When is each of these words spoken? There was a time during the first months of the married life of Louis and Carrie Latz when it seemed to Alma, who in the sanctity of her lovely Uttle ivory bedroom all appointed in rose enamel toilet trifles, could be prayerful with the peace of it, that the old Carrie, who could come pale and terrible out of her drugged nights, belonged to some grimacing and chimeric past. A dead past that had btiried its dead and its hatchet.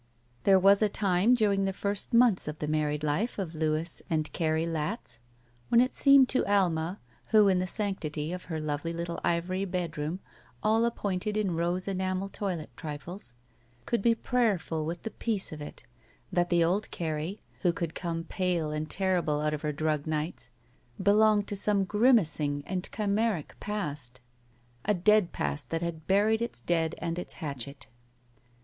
There 0.45 0.57
was 0.57 0.81
a 0.81 0.89
time 0.89 1.35
during 1.35 1.65
the 1.65 1.71
first 1.73 2.11
months 2.11 2.47
of 2.47 2.57
the 2.57 2.67
married 2.67 3.03
life 3.03 3.37
of 3.37 3.53
Louis 3.53 4.01
and 4.09 4.33
Carrie 4.33 4.65
Latz 4.65 5.19
when 5.69 5.79
it 5.79 5.93
seemed 5.93 6.27
to 6.29 6.43
Alma, 6.47 6.99
who 7.29 7.47
in 7.47 7.59
the 7.59 7.67
sanctity 7.67 8.33
of 8.33 8.45
her 8.45 8.59
lovely 8.59 8.95
Uttle 8.95 9.19
ivory 9.23 9.63
bedroom 9.63 10.19
all 10.63 10.85
appointed 10.85 11.37
in 11.37 11.55
rose 11.55 11.87
enamel 11.87 12.29
toilet 12.29 12.71
trifles, 12.75 13.35
could 13.85 14.01
be 14.01 14.15
prayerful 14.15 14.87
with 14.87 15.03
the 15.03 15.11
peace 15.11 15.51
of 15.51 15.61
it, 15.61 15.83
that 16.33 16.49
the 16.49 16.63
old 16.63 16.89
Carrie, 16.89 17.43
who 17.61 17.71
could 17.71 17.93
come 17.93 18.23
pale 18.23 18.71
and 18.71 18.89
terrible 18.89 19.39
out 19.39 19.53
of 19.53 19.61
her 19.61 19.71
drugged 19.71 20.07
nights, 20.07 20.49
belonged 20.99 21.45
to 21.47 21.55
some 21.55 21.83
grimacing 21.83 22.63
and 22.65 22.89
chimeric 22.91 23.53
past. 23.59 24.19
A 24.83 24.95
dead 24.95 25.31
past 25.31 25.69
that 25.69 25.83
had 25.83 26.07
btiried 26.07 26.41
its 26.41 26.59
dead 26.59 26.95
and 26.97 27.19
its 27.19 27.33
hatchet. 27.33 27.85